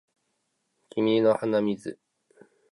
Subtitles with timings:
[0.89, 1.99] 君の鼻水